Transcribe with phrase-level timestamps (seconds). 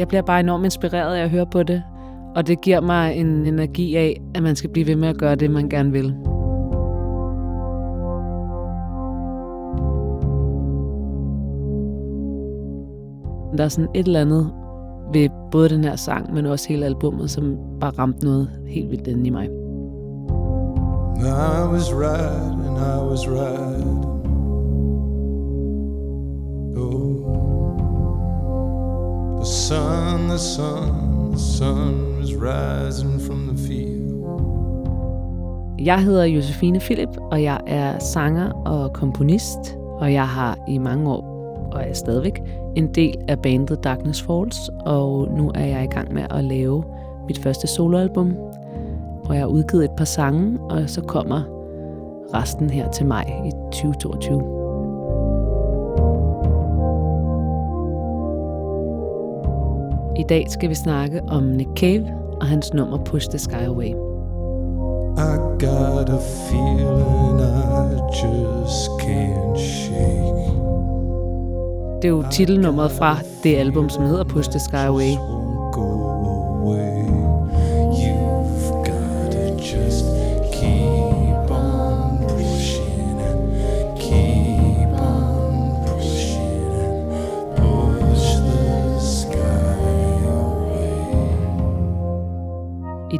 [0.00, 1.82] jeg bliver bare enormt inspireret af at høre på det.
[2.36, 5.34] Og det giver mig en energi af, at man skal blive ved med at gøre
[5.34, 6.14] det, man gerne vil.
[13.58, 14.52] Der er sådan et eller andet
[15.12, 19.06] ved både den her sang, men også hele albummet, som bare ramte noget helt vildt
[19.06, 19.48] inde i mig.
[21.20, 24.19] I was right and I was right.
[29.40, 34.10] The sun, the sun, the sun was rising from the field.
[35.78, 41.10] Jeg hedder Josefine Philip, og jeg er sanger og komponist, og jeg har i mange
[41.10, 41.24] år,
[41.72, 42.42] og er stadigvæk,
[42.76, 46.84] en del af bandet Darkness Falls, og nu er jeg i gang med at lave
[47.28, 48.36] mit første soloalbum,
[49.24, 51.42] og jeg har udgivet et par sange, og så kommer
[52.34, 54.59] resten her til maj i 2022.
[60.20, 62.06] I dag skal vi snakke om Nick Cave
[62.40, 63.88] og hans nummer Push the Sky Away.
[65.16, 70.50] I got a feeling I just can't shake.
[72.02, 75.12] Det er jo titelnummeret fra det album, som hedder Push the Sky Away.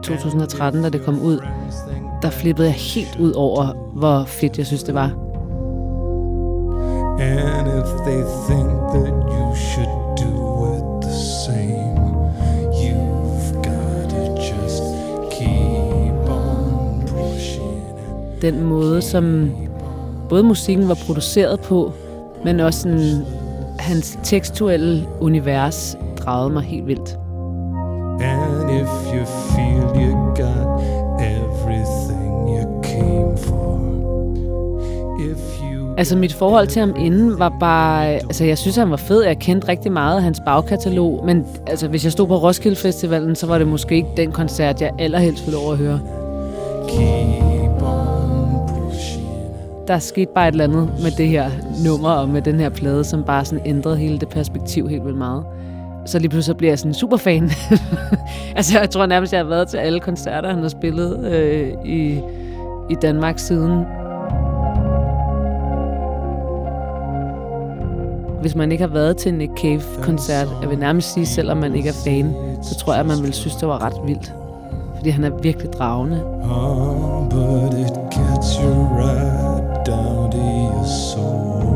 [0.02, 1.38] 2013, da det kom ud,
[2.22, 5.10] der flippede jeg helt ud over, hvor fedt jeg synes, det var.
[7.20, 10.34] And if they think that you should do
[10.74, 11.12] it the
[11.46, 12.00] same,
[12.82, 14.82] you've got to just
[15.30, 17.82] keep on pushing.
[18.42, 19.50] Den måde, som
[20.28, 21.92] både musikken var produceret på,
[22.44, 23.26] men også sådan,
[23.78, 27.18] hans tekstuelle univers dragede mig helt vildt.
[28.20, 29.59] And if you feel
[30.40, 30.80] got
[31.20, 33.78] everything you came for,
[35.30, 38.96] if you Altså mit forhold til ham inden var bare, altså jeg synes han var
[38.96, 42.76] fed, jeg kendte rigtig meget af hans bagkatalog, men altså hvis jeg stod på Roskilde
[42.76, 46.00] Festivalen, så var det måske ikke den koncert, jeg allerhelst ville over at høre.
[49.88, 51.50] Der skete bare et eller andet med det her
[51.84, 55.18] nummer og med den her plade, som bare sådan ændrede hele det perspektiv helt vildt
[55.18, 55.44] meget.
[56.06, 57.50] Så lige pludselig bliver jeg sådan en superfan.
[58.56, 62.20] altså jeg tror nærmest, jeg har været til alle koncerter, han har spillet øh, i,
[62.90, 63.84] i Danmark siden
[68.40, 71.74] Hvis man ikke har været til en Nick Cave-koncert, jeg vil nærmest sige, selvom man
[71.74, 74.34] ikke er fan, så tror jeg, at man vil synes, det var ret vildt.
[74.96, 76.24] Fordi han er virkelig dragende.
[76.24, 81.69] Oh, but it gets you right down to your soul.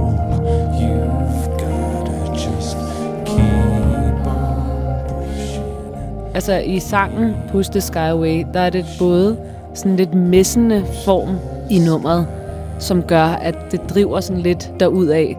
[6.34, 9.36] Altså i sangen Push the Sky Away, der er det både
[9.74, 11.36] sådan lidt messende form
[11.70, 12.26] i nummeret,
[12.78, 15.36] som gør, at det driver sådan lidt derud af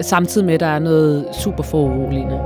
[0.00, 2.40] samtidig med, at der er noget super foruroligende.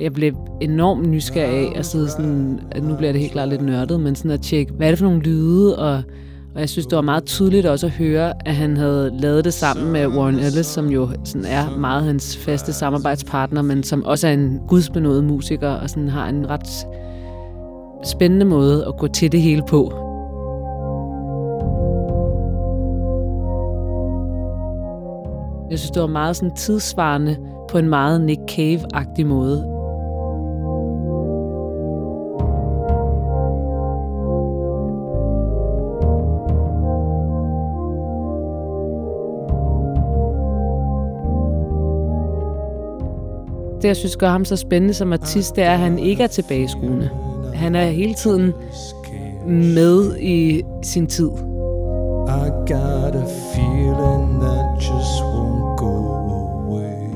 [0.00, 3.62] jeg blev enormt nysgerrig af at sidde sådan, at nu bliver det helt klart lidt
[3.62, 6.02] nørdet, men sådan at tjekke, hvad er det for nogle lyde, og,
[6.54, 9.54] og jeg synes, det var meget tydeligt også at høre, at han havde lavet det
[9.54, 14.28] sammen med Warren Ellis, som jo sådan er meget hans faste samarbejdspartner, men som også
[14.28, 16.86] er en gudsbenået musiker, og sådan har en ret
[18.04, 19.92] spændende måde at gå til det hele på.
[25.70, 27.36] Jeg synes, det var meget sådan tidsvarende
[27.70, 29.79] på en meget Nick Cave-agtig måde.
[43.82, 46.26] Det, jeg synes gør ham så spændende som artist, det er, at han ikke er
[46.26, 47.10] tilbageskuende.
[47.54, 48.52] Han er hele tiden
[49.46, 51.30] med i sin tid.
[52.28, 57.10] I got a feeling that just won't go away.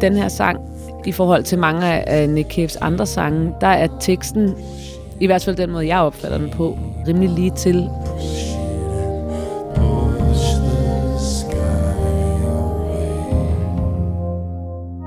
[0.00, 0.60] Den her sang,
[1.06, 4.54] i forhold til mange af Nick Caves andre sange, der er teksten,
[5.20, 6.78] i hvert fald den måde, jeg opfatter den på,
[7.08, 7.90] rimelig lige til.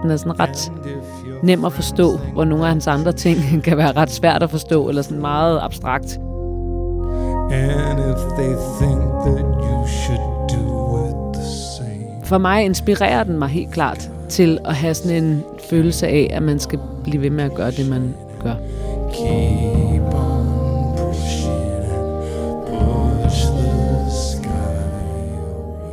[0.01, 0.71] Den er sådan ret
[1.43, 4.89] nem at forstå, hvor nogle af hans andre ting kan være ret svært at forstå,
[4.89, 6.19] eller sådan meget abstrakt.
[7.51, 11.45] And if they think that you should do it the
[11.77, 12.25] same.
[12.25, 16.43] For mig inspirerer den mig helt klart til at have sådan en følelse af, at
[16.43, 18.13] man skal blive ved med at gøre det, man
[18.43, 18.55] gør.
[19.13, 19.76] Keep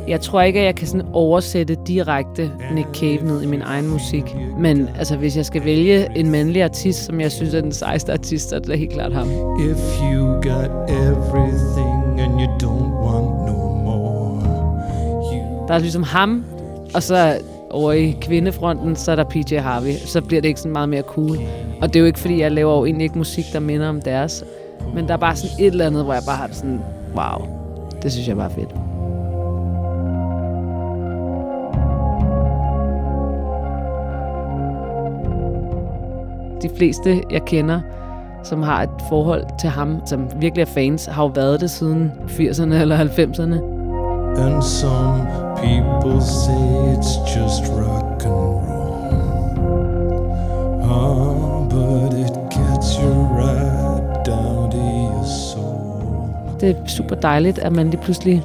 [0.07, 3.87] Jeg tror ikke, at jeg kan sådan oversætte direkte Nick Cave ned i min egen
[3.87, 4.35] musik.
[4.57, 8.13] Men altså, hvis jeg skal vælge en mandlig artist, som jeg synes er den sejeste
[8.13, 9.27] artist, så er det helt klart ham.
[9.59, 14.41] If you got everything and you don't want no more,
[15.33, 16.45] you Der er ligesom ham,
[16.93, 17.37] og så
[17.69, 19.93] over i kvindefronten, så er der PJ Harvey.
[20.05, 21.37] Så bliver det ikke sådan meget mere cool.
[21.81, 24.01] Og det er jo ikke, fordi jeg laver jo egentlig ikke musik, der minder om
[24.01, 24.43] deres.
[24.93, 26.81] Men der er bare sådan et eller andet, hvor jeg bare har det sådan,
[27.15, 27.47] wow,
[28.03, 28.94] det synes jeg bare er fedt.
[36.65, 37.79] De fleste, jeg kender,
[38.43, 42.11] som har et forhold til ham, som virkelig er fans, har jo været det siden
[42.27, 43.75] 80'erne eller 90'erne.
[44.37, 49.05] and some people say it's just rock and roll.
[50.83, 56.59] Ah, but it gets you right down to your soul.
[56.61, 58.43] Det er super dejligt, at man lige pludselig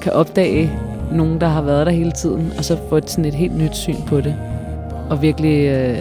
[0.00, 0.70] kan opdage
[1.12, 3.76] nogen, der har været der hele tiden, og så få et, sådan et helt nyt
[3.76, 4.34] syn på det.
[5.10, 5.98] Og virkelig øh,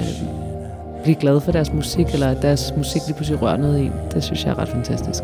[1.05, 3.93] blive glad for deres musik, eller at deres musik lige pludselig rører noget i en.
[4.13, 5.23] Det synes jeg er ret fantastisk.